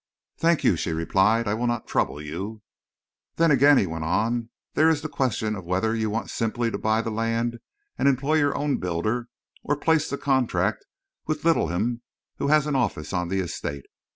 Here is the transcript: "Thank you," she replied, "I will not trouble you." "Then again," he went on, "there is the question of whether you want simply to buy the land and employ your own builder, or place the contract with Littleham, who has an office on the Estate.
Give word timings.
"Thank 0.35 0.63
you," 0.63 0.75
she 0.75 0.93
replied, 0.93 1.47
"I 1.47 1.53
will 1.53 1.67
not 1.67 1.85
trouble 1.85 2.19
you." 2.19 2.63
"Then 3.35 3.51
again," 3.51 3.77
he 3.77 3.85
went 3.85 4.03
on, 4.03 4.49
"there 4.73 4.89
is 4.89 5.03
the 5.03 5.07
question 5.07 5.53
of 5.55 5.63
whether 5.63 5.93
you 5.95 6.09
want 6.09 6.31
simply 6.31 6.71
to 6.71 6.79
buy 6.79 7.03
the 7.03 7.11
land 7.11 7.59
and 7.99 8.07
employ 8.07 8.37
your 8.37 8.57
own 8.57 8.77
builder, 8.77 9.27
or 9.61 9.77
place 9.77 10.09
the 10.09 10.17
contract 10.17 10.87
with 11.27 11.43
Littleham, 11.45 12.01
who 12.37 12.47
has 12.47 12.65
an 12.65 12.75
office 12.75 13.13
on 13.13 13.27
the 13.27 13.41
Estate. 13.41 13.85